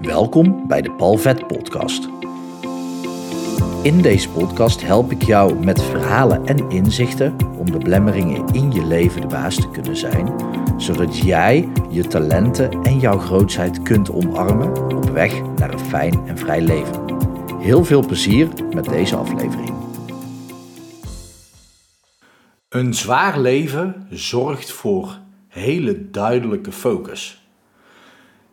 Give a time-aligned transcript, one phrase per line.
[0.00, 2.08] Welkom bij de Palvet Podcast.
[3.82, 8.86] In deze podcast help ik jou met verhalen en inzichten om de blemmeringen in je
[8.86, 10.34] leven de baas te kunnen zijn,
[10.76, 16.38] zodat jij je talenten en jouw grootheid kunt omarmen op weg naar een fijn en
[16.38, 17.04] vrij leven.
[17.58, 19.74] Heel veel plezier met deze aflevering.
[22.68, 27.49] Een zwaar leven zorgt voor hele duidelijke focus.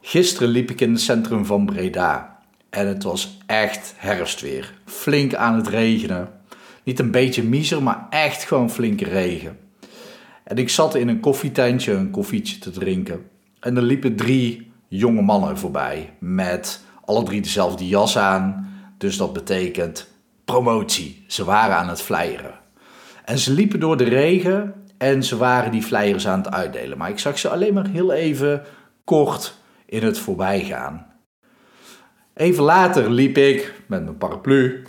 [0.09, 2.39] Gisteren liep ik in het centrum van Breda
[2.70, 4.73] en het was echt herfstweer.
[4.85, 6.29] Flink aan het regenen.
[6.84, 9.57] Niet een beetje miezer, maar echt gewoon flinke regen.
[10.43, 13.29] En ik zat in een koffietentje een koffietje te drinken.
[13.59, 18.70] En er liepen drie jonge mannen voorbij met alle drie dezelfde jas aan.
[18.98, 20.07] Dus dat betekent
[20.45, 21.23] promotie.
[21.27, 22.59] Ze waren aan het flyeren.
[23.26, 26.98] En ze liepen door de regen en ze waren die flyers aan het uitdelen.
[26.98, 28.63] Maar ik zag ze alleen maar heel even
[29.03, 29.56] kort
[29.88, 31.05] in het voorbijgaan.
[32.34, 34.84] Even later liep ik met mijn paraplu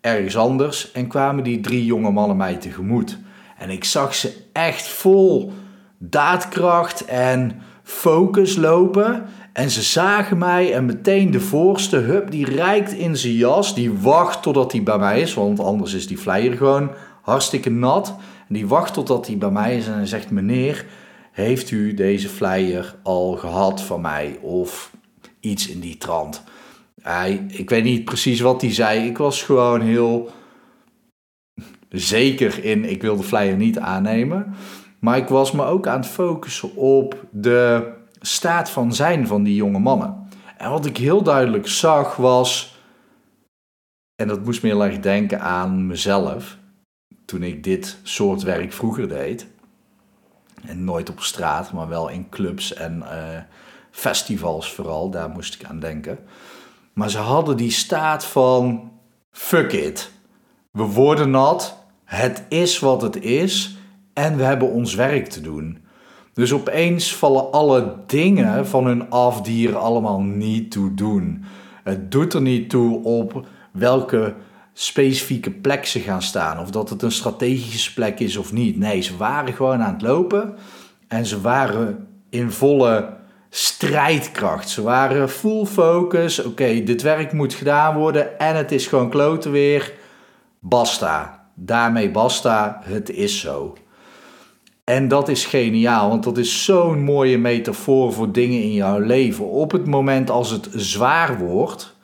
[0.00, 3.18] ergens anders en kwamen die drie jonge mannen mij tegemoet.
[3.58, 5.52] En ik zag ze echt vol
[5.98, 9.24] daadkracht en focus lopen.
[9.52, 13.74] En ze zagen mij en meteen de voorste hup, die rijkt in zijn jas.
[13.74, 16.90] Die wacht totdat hij bij mij is, want anders is die flyer gewoon
[17.22, 18.08] hartstikke nat.
[18.48, 20.84] En die wacht totdat hij bij mij is en hij zegt: Meneer,
[21.38, 24.38] heeft u deze flyer al gehad van mij?
[24.40, 24.92] Of
[25.40, 26.42] iets in die trant.
[27.02, 29.06] Hij, ik weet niet precies wat hij zei.
[29.06, 30.30] Ik was gewoon heel
[31.88, 34.54] zeker in, ik wil de flyer niet aannemen.
[34.98, 39.54] Maar ik was me ook aan het focussen op de staat van zijn van die
[39.54, 40.28] jonge mannen.
[40.56, 42.78] En wat ik heel duidelijk zag was,
[44.14, 46.58] en dat moest me heel erg denken aan mezelf,
[47.24, 49.46] toen ik dit soort werk vroeger deed.
[50.66, 53.08] En nooit op straat, maar wel in clubs en uh,
[53.90, 55.10] festivals vooral.
[55.10, 56.18] Daar moest ik aan denken.
[56.92, 58.92] Maar ze hadden die staat van
[59.30, 60.10] fuck it.
[60.70, 61.76] We worden nat.
[62.04, 63.76] Het is wat het is.
[64.12, 65.78] En we hebben ons werk te doen.
[66.32, 71.44] Dus opeens vallen alle dingen van hun af die er allemaal niet toe doen.
[71.84, 74.34] Het doet er niet toe op welke
[74.80, 76.58] specifieke plek ze gaan staan.
[76.58, 78.78] Of dat het een strategische plek is of niet.
[78.78, 80.56] Nee, ze waren gewoon aan het lopen.
[81.08, 83.16] En ze waren in volle
[83.50, 84.68] strijdkracht.
[84.68, 86.44] Ze waren full focus.
[86.44, 88.38] Oké, dit werk moet gedaan worden.
[88.38, 89.92] En het is gewoon kloten weer.
[90.60, 91.46] Basta.
[91.54, 92.80] Daarmee basta.
[92.84, 93.76] Het is zo.
[94.84, 99.44] En dat is geniaal, want dat is zo'n mooie metafoor voor dingen in jouw leven.
[99.44, 101.96] Op het moment als het zwaar wordt,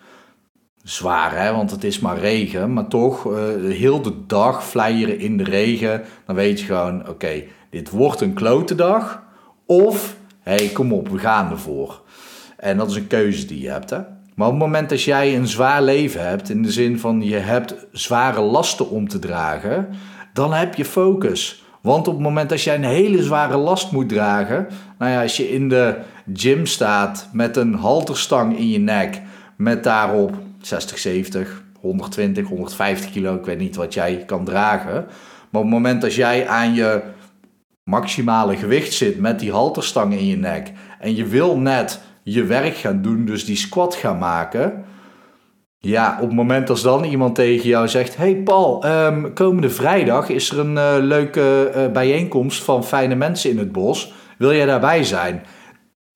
[0.85, 3.39] zwaar hè, want het is maar regen, maar toch uh,
[3.71, 8.35] heel de dag flyeren in de regen, dan weet je gewoon, oké, dit wordt een
[8.35, 9.23] klote dag,
[9.67, 12.03] of, hé, hey, kom op, we gaan ervoor.
[12.57, 13.99] En dat is een keuze die je hebt, hè.
[14.35, 17.37] Maar op het moment dat jij een zwaar leven hebt, in de zin van je
[17.37, 19.89] hebt zware lasten om te dragen,
[20.33, 21.65] dan heb je focus.
[21.81, 24.67] Want op het moment dat jij een hele zware last moet dragen,
[24.99, 25.97] nou ja, als je in de
[26.33, 29.23] gym staat met een halterstang in je nek,
[29.57, 34.93] met daarop 60, 70, 120, 150 kilo, ik weet niet wat jij kan dragen.
[35.51, 37.03] Maar op het moment dat jij aan je
[37.85, 42.77] maximale gewicht zit met die halterstang in je nek en je wil net je werk
[42.77, 44.85] gaan doen, dus die squat gaan maken.
[45.79, 50.29] Ja, op het moment als dan iemand tegen jou zegt: Hey Paul, um, komende vrijdag
[50.29, 54.13] is er een uh, leuke uh, bijeenkomst van fijne mensen in het bos.
[54.39, 55.43] Wil jij daarbij zijn?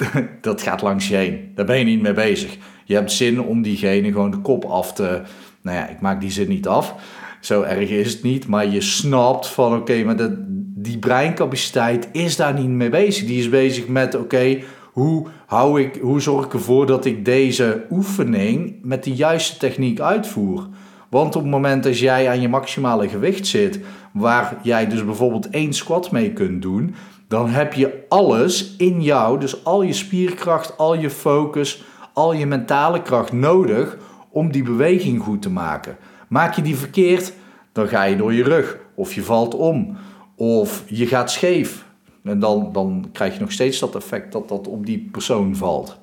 [0.40, 1.52] dat gaat langs je heen.
[1.54, 2.56] Daar ben je niet mee bezig.
[2.84, 5.22] Je hebt zin om diegene gewoon de kop af te.
[5.62, 6.94] Nou ja, ik maak die zin niet af.
[7.40, 8.46] Zo erg is het niet.
[8.46, 10.44] Maar je snapt van oké, maar de,
[10.76, 13.26] die breincapaciteit is daar niet mee bezig.
[13.26, 14.58] Die is bezig met oké,
[14.92, 20.00] hoe, hou ik, hoe zorg ik ervoor dat ik deze oefening met de juiste techniek
[20.00, 20.68] uitvoer?
[21.10, 23.80] Want op het moment dat jij aan je maximale gewicht zit,
[24.12, 26.94] waar jij dus bijvoorbeeld één squat mee kunt doen,
[27.28, 32.46] dan heb je alles in jou, dus al je spierkracht, al je focus, al je
[32.46, 33.96] mentale kracht nodig
[34.30, 35.96] om die beweging goed te maken.
[36.28, 37.32] Maak je die verkeerd,
[37.72, 39.96] dan ga je door je rug, of je valt om,
[40.36, 41.86] of je gaat scheef.
[42.24, 45.98] En dan, dan krijg je nog steeds dat effect dat dat op die persoon valt.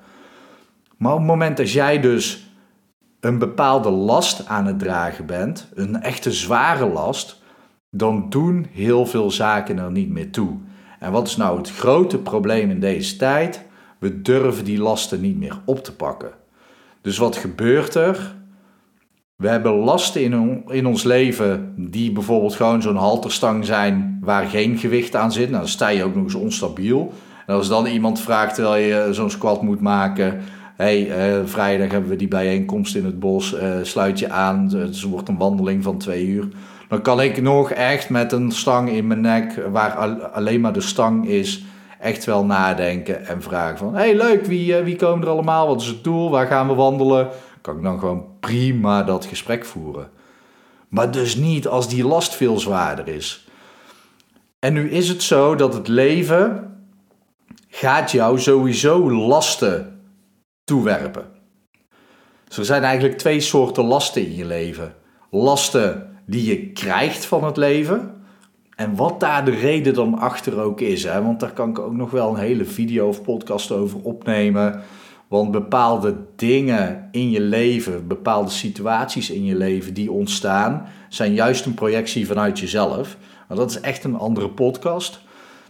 [0.98, 2.50] Maar op het moment dat jij dus
[3.20, 7.42] een bepaalde last aan het dragen bent, een echte zware last,
[7.90, 10.58] dan doen heel veel zaken er niet meer toe.
[11.06, 13.62] En wat is nou het grote probleem in deze tijd?
[14.00, 16.32] We durven die lasten niet meer op te pakken.
[17.02, 18.36] Dus wat gebeurt er?
[19.36, 24.78] We hebben lasten in, in ons leven die bijvoorbeeld gewoon zo'n halterstang zijn waar geen
[24.78, 25.50] gewicht aan zit.
[25.50, 27.14] Nou, dan sta je ook nog eens onstabiel.
[27.48, 30.42] En als dan iemand vraagt terwijl je zo'n squat moet maken,
[30.76, 35.02] hey, eh, vrijdag hebben we die bijeenkomst in het bos, uh, sluit je aan, het
[35.02, 36.48] wordt een wandeling van twee uur.
[36.96, 39.92] Dan kan ik nog echt met een stang in mijn nek, waar
[40.32, 41.64] alleen maar de stang is,
[42.00, 43.96] echt wel nadenken en vragen van...
[43.96, 45.68] hey, leuk, wie, wie komen er allemaal?
[45.68, 46.30] Wat is het doel?
[46.30, 47.30] Waar gaan we wandelen?
[47.62, 50.10] Kan ik dan gewoon prima dat gesprek voeren.
[50.88, 53.48] Maar dus niet als die last veel zwaarder is.
[54.60, 56.74] En nu is het zo dat het leven
[57.68, 60.02] gaat jou sowieso lasten
[60.64, 61.26] toewerpen.
[62.48, 64.96] Dus er zijn eigenlijk twee soorten lasten in je leven.
[65.30, 68.14] Lasten die je krijgt van het leven.
[68.76, 71.04] En wat daar de reden dan achter ook is.
[71.04, 71.22] Hè?
[71.24, 74.82] Want daar kan ik ook nog wel een hele video of podcast over opnemen.
[75.28, 81.66] Want bepaalde dingen in je leven, bepaalde situaties in je leven die ontstaan, zijn juist
[81.66, 83.18] een projectie vanuit jezelf.
[83.48, 85.20] Maar dat is echt een andere podcast.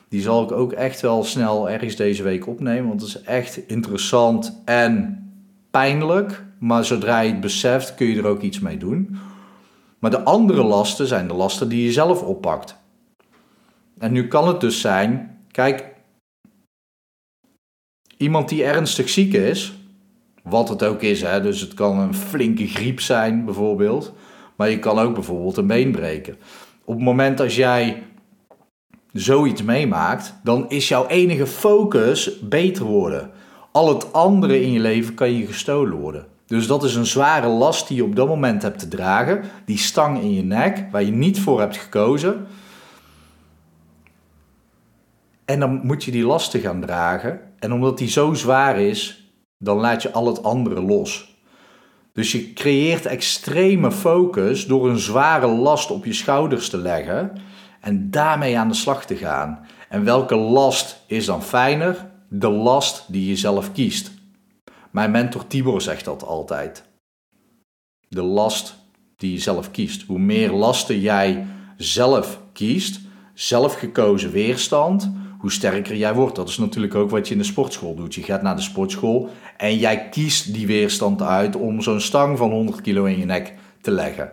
[0.09, 2.87] Die zal ik ook echt wel snel ergens deze week opnemen.
[2.87, 5.23] Want het is echt interessant en
[5.71, 6.43] pijnlijk.
[6.59, 9.17] Maar zodra je het beseft, kun je er ook iets mee doen.
[10.05, 12.77] Maar de andere lasten zijn de lasten die je zelf oppakt.
[13.97, 15.93] En nu kan het dus zijn, kijk,
[18.17, 19.73] iemand die ernstig ziek is,
[20.43, 24.13] wat het ook is, hè, dus het kan een flinke griep zijn bijvoorbeeld,
[24.55, 26.37] maar je kan ook bijvoorbeeld een been breken.
[26.83, 28.03] Op het moment als jij
[29.13, 33.31] zoiets meemaakt, dan is jouw enige focus beter worden.
[33.71, 36.34] Al het andere in je leven kan je gestolen worden.
[36.45, 39.43] Dus dat is een zware last die je op dat moment hebt te dragen.
[39.65, 42.47] Die stang in je nek, waar je niet voor hebt gekozen.
[45.45, 47.39] En dan moet je die lasten gaan dragen.
[47.59, 51.33] En omdat die zo zwaar is, dan laat je al het andere los.
[52.13, 57.31] Dus je creëert extreme focus door een zware last op je schouders te leggen
[57.81, 59.65] en daarmee aan de slag te gaan.
[59.89, 62.11] En welke last is dan fijner?
[62.29, 64.11] De last die je zelf kiest.
[64.95, 66.83] Mijn mentor Tibor zegt dat altijd.
[68.07, 68.75] De last
[69.17, 70.03] die je zelf kiest.
[70.07, 71.45] Hoe meer lasten jij
[71.77, 72.99] zelf kiest,
[73.33, 76.35] zelfgekozen weerstand, hoe sterker jij wordt.
[76.35, 78.15] Dat is natuurlijk ook wat je in de sportschool doet.
[78.15, 82.51] Je gaat naar de sportschool en jij kiest die weerstand uit om zo'n stang van
[82.51, 84.31] 100 kilo in je nek te leggen.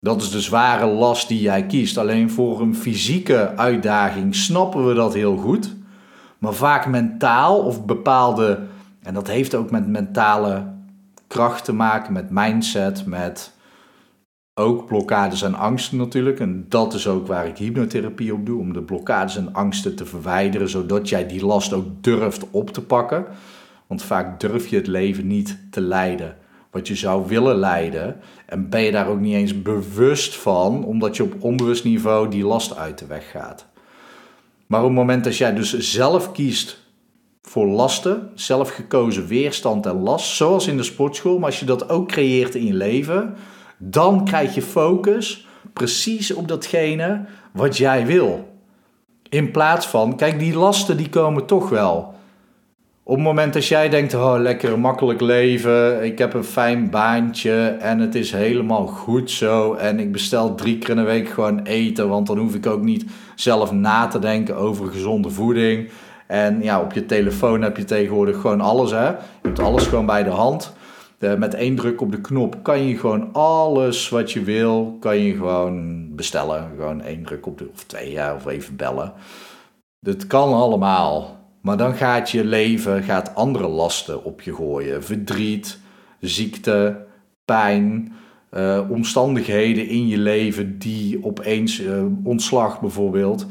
[0.00, 1.98] Dat is de zware last die jij kiest.
[1.98, 5.76] Alleen voor een fysieke uitdaging snappen we dat heel goed.
[6.38, 8.66] Maar vaak mentaal of bepaalde,
[9.02, 10.76] en dat heeft ook met mentale
[11.26, 13.52] kracht te maken, met mindset, met
[14.54, 16.40] ook blokkades en angsten natuurlijk.
[16.40, 20.06] En dat is ook waar ik hypnotherapie op doe, om de blokkades en angsten te
[20.06, 23.26] verwijderen, zodat jij die last ook durft op te pakken.
[23.86, 26.36] Want vaak durf je het leven niet te leiden
[26.70, 28.16] wat je zou willen leiden.
[28.46, 32.44] En ben je daar ook niet eens bewust van, omdat je op onbewust niveau die
[32.44, 33.66] last uit de weg gaat.
[34.66, 36.86] Maar op het moment dat jij dus zelf kiest
[37.48, 41.90] voor lasten, zelf gekozen weerstand en last, zoals in de sportschool, maar als je dat
[41.90, 43.34] ook creëert in je leven,
[43.78, 48.48] dan krijg je focus precies op datgene wat jij wil.
[49.28, 52.14] In plaats van, kijk, die lasten die komen toch wel.
[53.02, 57.76] Op het moment dat jij denkt, oh lekker makkelijk leven, ik heb een fijn baantje
[57.80, 61.62] en het is helemaal goed zo en ik bestel drie keer in de week gewoon
[61.62, 63.04] eten, want dan hoef ik ook niet
[63.34, 65.90] zelf na te denken over gezonde voeding.
[66.28, 69.06] En ja, op je telefoon heb je tegenwoordig gewoon alles hè.
[69.08, 70.72] Je hebt alles gewoon bij de hand.
[71.18, 75.32] met één druk op de knop kan je gewoon alles wat je wil, kan je
[75.32, 76.70] gewoon bestellen.
[76.76, 79.12] Gewoon één druk op de, of twee jaar of even bellen.
[80.00, 81.36] Dat kan allemaal.
[81.62, 85.04] Maar dan gaat je leven gaat andere lasten op je gooien.
[85.04, 85.78] Verdriet,
[86.20, 87.06] ziekte,
[87.44, 88.12] pijn,
[88.52, 93.46] uh, omstandigheden in je leven die opeens, uh, ontslag bijvoorbeeld,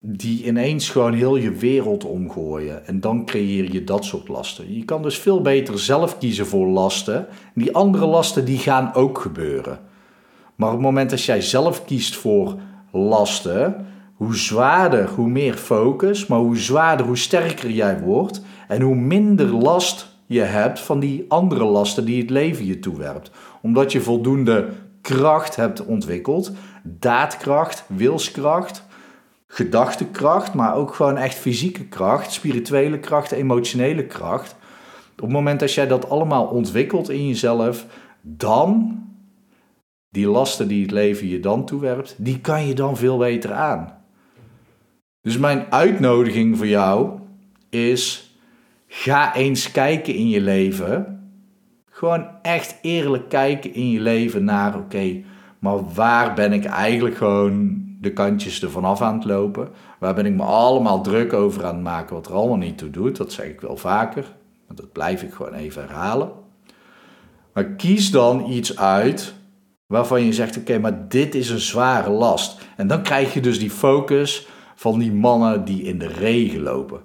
[0.00, 2.86] die ineens gewoon heel je wereld omgooien.
[2.86, 4.74] En dan creëer je dat soort lasten.
[4.74, 7.26] Je kan dus veel beter zelf kiezen voor lasten.
[7.54, 9.78] Die andere lasten die gaan ook gebeuren.
[10.54, 12.56] Maar op het moment dat jij zelf kiest voor
[12.92, 18.94] lasten, hoe zwaarder, hoe meer focus, maar hoe zwaarder, hoe sterker jij wordt en hoe
[18.94, 23.30] minder last je hebt van die andere lasten die het leven je toewerpt.
[23.62, 24.68] Omdat je voldoende
[25.00, 26.52] kracht hebt ontwikkeld,
[26.82, 28.86] daadkracht, wilskracht,
[29.48, 34.56] gedachtekracht, maar ook gewoon echt fysieke kracht, spirituele kracht, emotionele kracht.
[35.12, 37.86] Op het moment dat jij dat allemaal ontwikkelt in jezelf,
[38.20, 39.02] dan
[40.10, 43.96] die lasten die het leven je dan toewerpt, die kan je dan veel beter aan.
[45.20, 47.18] Dus mijn uitnodiging voor jou
[47.70, 48.32] is:
[48.86, 51.22] ga eens kijken in je leven.
[51.90, 55.22] Gewoon echt eerlijk kijken in je leven naar: oké,
[55.58, 59.68] maar waar ben ik eigenlijk gewoon de kantjes ervan af aan het lopen?
[59.98, 62.90] Waar ben ik me allemaal druk over aan het maken wat er allemaal niet toe
[62.90, 63.16] doet?
[63.16, 64.36] Dat zeg ik wel vaker.
[64.74, 66.30] Dat blijf ik gewoon even herhalen.
[67.52, 69.34] Maar kies dan iets uit
[69.86, 72.60] waarvan je zegt: oké, maar dit is een zware last.
[72.76, 77.00] En dan krijg je dus die focus van die mannen die in de regen lopen.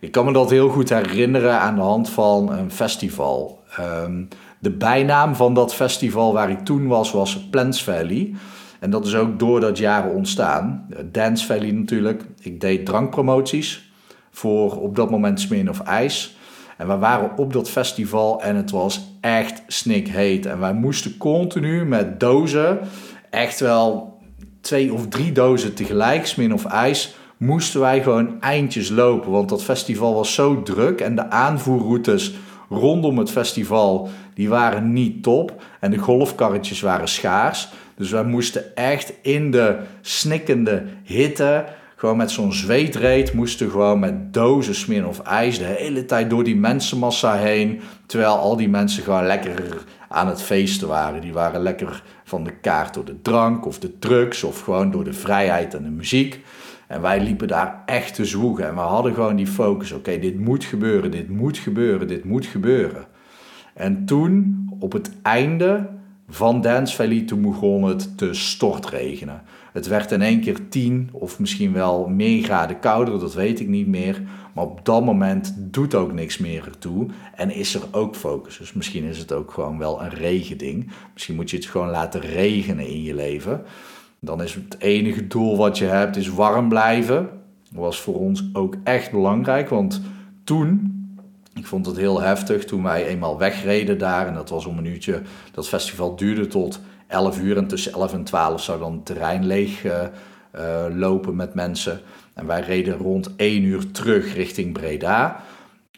[0.00, 3.62] Ik kan me dat heel goed herinneren aan de hand van een festival.
[3.76, 4.24] Ehm,
[4.58, 8.34] de bijnaam van dat festival waar ik toen was, was Plants Valley.
[8.82, 10.86] En dat is ook door dat jaren ontstaan.
[11.12, 12.24] Dance Valley natuurlijk.
[12.40, 13.92] Ik deed drankpromoties
[14.30, 16.36] voor op dat moment Smeer of IJs.
[16.76, 20.46] En we waren op dat festival en het was echt snikheet.
[20.46, 22.78] En wij moesten continu met dozen,
[23.30, 24.18] echt wel
[24.60, 29.30] twee of drie dozen tegelijk, Smin of ijs, moesten wij gewoon eindjes lopen.
[29.30, 32.34] Want dat festival was zo druk en de aanvoerroutes
[32.68, 35.62] rondom het festival, die waren niet top.
[35.80, 37.68] En de golfkarretjes waren schaars.
[37.96, 41.64] Dus wij moesten echt in de snikkende hitte
[42.02, 46.44] gewoon met zo'n zweetreet moesten gewoon met dozen smeren of ijs de hele tijd door
[46.44, 47.80] die mensenmassa heen.
[48.06, 51.20] Terwijl al die mensen gewoon lekker aan het feesten waren.
[51.20, 55.04] Die waren lekker van de kaart door de drank of de drugs of gewoon door
[55.04, 56.40] de vrijheid en de muziek.
[56.86, 58.66] En wij liepen daar echt te zwoegen.
[58.66, 59.92] En we hadden gewoon die focus.
[59.92, 63.04] Oké, dit moet gebeuren, dit moet gebeuren, dit moet gebeuren.
[63.74, 65.88] En toen, op het einde
[66.34, 69.42] van Dance Valley, toen begon het te stortregenen.
[69.72, 73.68] Het werd in één keer 10 of misschien wel meer graden kouder, dat weet ik
[73.68, 74.22] niet meer.
[74.54, 78.58] Maar op dat moment doet ook niks meer ertoe en is er ook focus.
[78.58, 80.90] Dus misschien is het ook gewoon wel een regending.
[81.12, 83.62] Misschien moet je het gewoon laten regenen in je leven.
[84.20, 87.28] Dan is het enige doel wat je hebt is warm blijven.
[87.70, 90.02] Dat was voor ons ook echt belangrijk, want
[90.44, 90.91] toen
[91.54, 94.26] ik vond het heel heftig toen wij eenmaal wegreden daar.
[94.26, 95.22] En dat was om een uurtje.
[95.52, 99.46] Dat festival duurde tot 11 uur en tussen 11 en 12 zou dan het terrein
[99.46, 102.00] leeg uh, lopen met mensen.
[102.34, 105.42] En wij reden rond 1 uur terug richting Breda.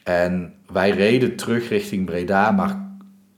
[0.02, 2.82] En wij reden terug richting Breda, maar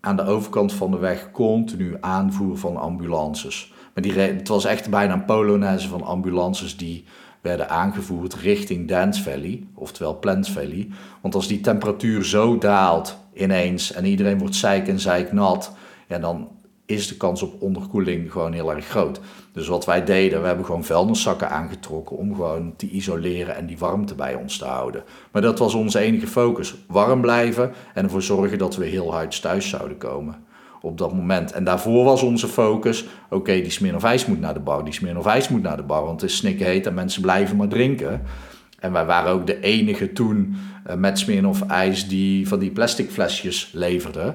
[0.00, 3.72] aan de overkant van de weg continu aanvoer van ambulances.
[3.94, 7.04] Maar die het was echt bijna een polonaise van ambulances die
[7.46, 10.88] werden aangevoerd richting Dance Valley, oftewel Plant Valley.
[11.20, 15.72] Want als die temperatuur zo daalt ineens en iedereen wordt zeik en zeik nat,
[16.08, 16.48] ja, dan
[16.86, 19.20] is de kans op onderkoeling gewoon heel erg groot.
[19.52, 23.78] Dus wat wij deden, we hebben gewoon vuilniszakken aangetrokken om gewoon te isoleren en die
[23.78, 25.04] warmte bij ons te houden.
[25.32, 26.74] Maar dat was onze enige focus.
[26.86, 30.45] Warm blijven en ervoor zorgen dat we heel hard thuis zouden komen
[30.80, 31.52] op dat moment.
[31.52, 35.26] En daarvoor was onze focus, oké, die Smirnoff ijs moet naar de bar, die Smirnoff
[35.26, 38.22] ijs moet naar de bar, want het is snikheet en mensen blijven maar drinken.
[38.78, 40.56] En wij waren ook de enige toen
[40.88, 44.34] uh, met Smirnoff ijs die van die plastic flesjes leverde.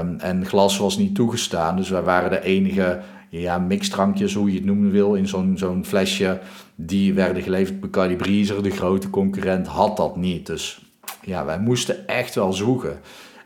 [0.00, 4.56] Um, en glas was niet toegestaan, dus wij waren de enige ja, mixdrankjes, hoe je
[4.56, 6.40] het noemen wil, in zo'n zo'n flesje.
[6.74, 7.80] Die werden geleverd.
[7.80, 10.46] Bacardi Breezer, de grote concurrent, had dat niet.
[10.46, 10.80] Dus
[11.22, 13.00] ja, wij moesten echt wel zoeken.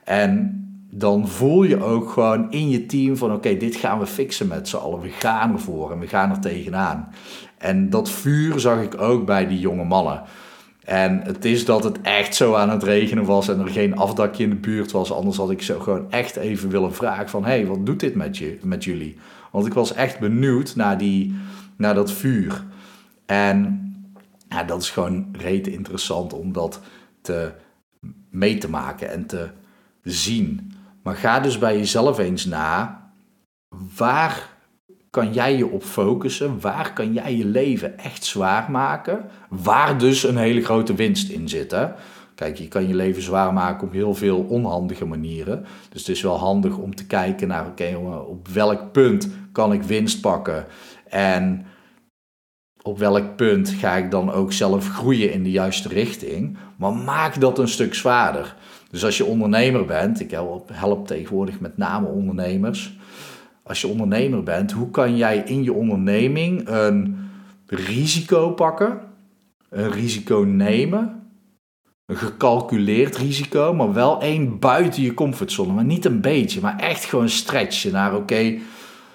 [0.05, 4.49] En dan voel je ook gewoon in je team van oké, dit gaan we fixen
[4.49, 5.01] met z'n allen.
[5.01, 7.09] We gaan ervoor en we gaan er tegenaan.
[7.59, 10.23] En dat vuur zag ik ook bij die jonge mannen.
[10.85, 14.45] En het is dat het echt zo aan het regenen was en er geen afdakje
[14.45, 15.13] in de buurt was.
[15.13, 17.45] Anders had ik zo gewoon echt even willen vragen van...
[17.45, 19.17] hé, hey, wat doet dit met, je, met jullie?
[19.51, 21.35] Want ik was echt benieuwd naar, die,
[21.77, 22.65] naar dat vuur.
[23.27, 23.85] En
[24.49, 26.81] ja, dat is gewoon reet interessant om dat
[27.21, 27.53] te,
[28.31, 29.49] mee te maken en te
[30.03, 30.73] zien.
[31.03, 33.01] Maar ga dus bij jezelf eens na,
[33.97, 34.49] waar
[35.11, 36.61] kan jij je op focussen?
[36.61, 39.25] Waar kan jij je leven echt zwaar maken?
[39.49, 41.71] Waar dus een hele grote winst in zit.
[41.71, 41.87] Hè?
[42.35, 45.67] Kijk, je kan je leven zwaar maken op heel veel onhandige manieren.
[45.91, 49.83] Dus het is wel handig om te kijken naar, oké, op welk punt kan ik
[49.83, 50.67] winst pakken?
[51.09, 51.67] En
[52.83, 56.57] op welk punt ga ik dan ook zelf groeien in de juiste richting?
[56.77, 58.57] Maar maak dat een stuk zwaarder.
[58.91, 60.31] Dus als je ondernemer bent, ik
[60.73, 62.99] help, tegenwoordig met name ondernemers.
[63.63, 67.29] Als je ondernemer bent, hoe kan jij in je onderneming een
[67.67, 69.01] risico pakken,
[69.69, 71.23] een risico nemen,
[72.07, 75.73] een gecalculeerd risico, maar wel één buiten je comfortzone.
[75.73, 78.59] Maar niet een beetje, maar echt gewoon stretchen naar oké,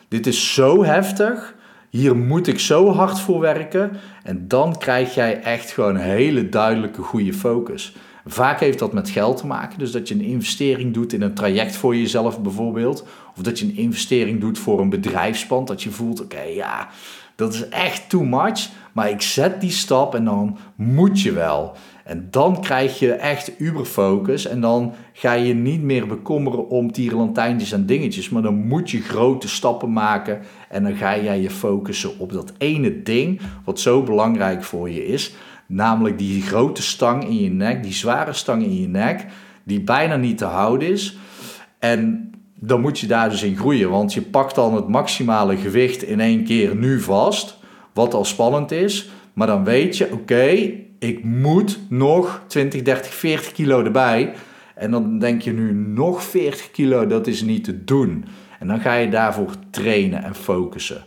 [0.08, 1.56] dit is zo heftig,
[1.96, 3.92] hier moet ik zo hard voor werken.
[4.24, 7.96] En dan krijg jij echt gewoon een hele duidelijke goede focus.
[8.26, 9.80] Vaak heeft dat met geld te maken.
[9.80, 13.08] Dus dat je een investering doet in een traject voor jezelf bijvoorbeeld.
[13.36, 15.68] Of dat je een investering doet voor een bedrijfspand.
[15.68, 16.90] Dat je voelt, oké, ja,
[17.36, 18.70] dat is echt too much.
[18.94, 21.76] Maar ik zet die stap en dan moet je wel.
[22.06, 24.48] En dan krijg je echt uberfocus.
[24.48, 28.30] En dan ga je niet meer bekommeren om tierenlantijntjes en dingetjes.
[28.30, 30.42] Maar dan moet je grote stappen maken.
[30.70, 35.06] En dan ga jij je focussen op dat ene ding wat zo belangrijk voor je
[35.06, 35.34] is.
[35.68, 39.26] Namelijk die grote stang in je nek, die zware stang in je nek,
[39.64, 41.18] die bijna niet te houden is.
[41.80, 46.04] En dan moet je daar dus in groeien, want je pakt dan het maximale gewicht
[46.04, 47.58] in één keer nu vast,
[47.94, 49.10] wat al spannend is.
[49.36, 54.34] Maar dan weet je, oké, ik moet nog 20, 30, 40 kilo erbij.
[54.76, 58.26] En dan denk je nu nog 40 kilo, dat is niet te doen.
[58.60, 61.06] En dan ga je daarvoor trainen en focussen.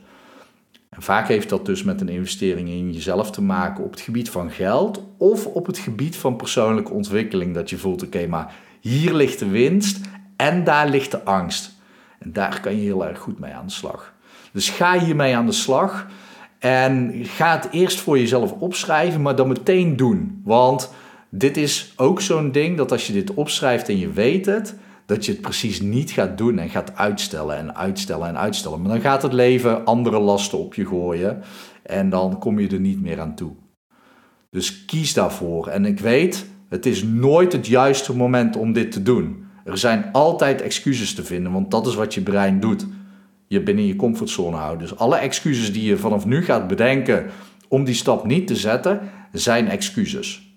[0.88, 4.30] En vaak heeft dat dus met een investering in jezelf te maken op het gebied
[4.30, 7.54] van geld of op het gebied van persoonlijke ontwikkeling.
[7.54, 10.00] Dat je voelt, oké, maar hier ligt de winst
[10.36, 11.72] en daar ligt de angst.
[12.18, 14.14] En daar kan je heel erg goed mee aan de slag.
[14.52, 16.06] Dus ga hiermee aan de slag
[16.58, 20.40] en ga het eerst voor jezelf opschrijven, maar dan meteen doen.
[20.44, 20.92] Want
[21.30, 24.74] dit is ook zo'n ding dat als je dit opschrijft en je weet het,
[25.06, 28.80] dat je het precies niet gaat doen en gaat uitstellen en uitstellen en uitstellen.
[28.80, 31.42] Maar dan gaat het leven andere lasten op je gooien
[31.82, 33.52] en dan kom je er niet meer aan toe.
[34.50, 35.66] Dus kies daarvoor.
[35.66, 39.46] En ik weet, het is nooit het juiste moment om dit te doen.
[39.64, 42.86] Er zijn altijd excuses te vinden, want dat is wat je brein doet.
[43.48, 44.88] Je binnen je comfortzone houden.
[44.88, 47.30] Dus alle excuses die je vanaf nu gaat bedenken
[47.68, 49.00] om die stap niet te zetten,
[49.32, 50.56] zijn excuses.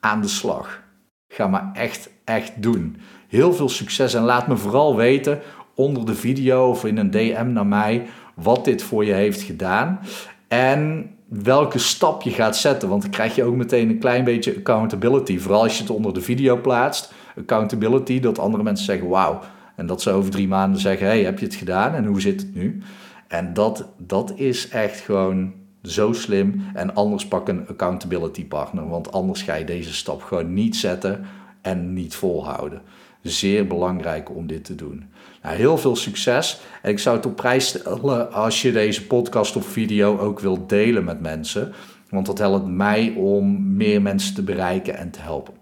[0.00, 0.82] Aan de slag.
[1.28, 2.96] Ga maar echt, echt doen.
[3.28, 5.40] Heel veel succes en laat me vooral weten
[5.74, 10.00] onder de video of in een DM naar mij wat dit voor je heeft gedaan.
[10.48, 12.88] En welke stap je gaat zetten.
[12.88, 15.38] Want dan krijg je ook meteen een klein beetje accountability.
[15.38, 17.12] Vooral als je het onder de video plaatst.
[17.36, 19.40] Accountability, dat andere mensen zeggen: Wauw.
[19.74, 22.40] En dat ze over drie maanden zeggen: Hey, heb je het gedaan en hoe zit
[22.40, 22.82] het nu?
[23.28, 25.52] En dat, dat is echt gewoon
[25.82, 26.62] zo slim.
[26.74, 28.88] En anders pak een accountability partner.
[28.88, 31.24] Want anders ga je deze stap gewoon niet zetten
[31.62, 32.82] en niet volhouden.
[33.22, 35.04] Zeer belangrijk om dit te doen.
[35.42, 36.60] Nou, heel veel succes.
[36.82, 40.68] En ik zou het op prijs stellen als je deze podcast of video ook wilt
[40.68, 41.72] delen met mensen.
[42.08, 45.54] Want dat helpt mij om meer mensen te bereiken en te helpen.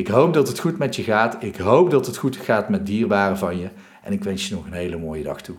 [0.00, 1.42] Ik hoop dat het goed met je gaat.
[1.42, 3.68] Ik hoop dat het goed gaat met dierbaren van je.
[4.02, 5.56] En ik wens je nog een hele mooie dag toe.